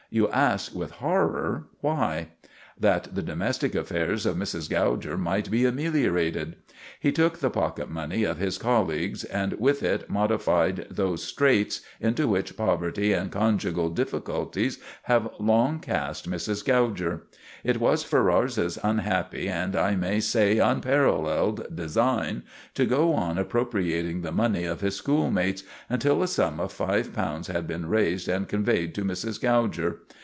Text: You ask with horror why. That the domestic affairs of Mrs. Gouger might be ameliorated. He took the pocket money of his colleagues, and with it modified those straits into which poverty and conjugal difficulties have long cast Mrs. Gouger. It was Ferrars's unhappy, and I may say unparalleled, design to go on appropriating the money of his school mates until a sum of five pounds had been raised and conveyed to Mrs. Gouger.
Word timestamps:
You 0.13 0.27
ask 0.27 0.75
with 0.75 0.91
horror 0.91 1.67
why. 1.79 2.31
That 2.77 3.13
the 3.15 3.21
domestic 3.21 3.75
affairs 3.75 4.25
of 4.25 4.35
Mrs. 4.35 4.67
Gouger 4.69 5.15
might 5.15 5.51
be 5.51 5.65
ameliorated. 5.65 6.55
He 6.99 7.11
took 7.11 7.37
the 7.37 7.51
pocket 7.51 7.91
money 7.91 8.23
of 8.23 8.39
his 8.39 8.57
colleagues, 8.57 9.23
and 9.23 9.53
with 9.53 9.83
it 9.83 10.09
modified 10.09 10.87
those 10.89 11.21
straits 11.23 11.81
into 11.99 12.27
which 12.27 12.57
poverty 12.57 13.13
and 13.13 13.31
conjugal 13.31 13.89
difficulties 13.89 14.79
have 15.03 15.29
long 15.39 15.79
cast 15.79 16.27
Mrs. 16.27 16.65
Gouger. 16.65 17.27
It 17.63 17.79
was 17.79 18.03
Ferrars's 18.03 18.79
unhappy, 18.83 19.47
and 19.47 19.75
I 19.75 19.95
may 19.95 20.19
say 20.19 20.57
unparalleled, 20.57 21.75
design 21.75 22.41
to 22.73 22.87
go 22.87 23.13
on 23.13 23.37
appropriating 23.37 24.21
the 24.23 24.31
money 24.31 24.63
of 24.63 24.81
his 24.81 24.95
school 24.95 25.29
mates 25.29 25.61
until 25.87 26.23
a 26.23 26.27
sum 26.27 26.59
of 26.59 26.73
five 26.73 27.13
pounds 27.13 27.45
had 27.47 27.67
been 27.67 27.87
raised 27.89 28.27
and 28.27 28.47
conveyed 28.49 28.95
to 28.95 29.05
Mrs. 29.05 29.39
Gouger. 29.39 29.97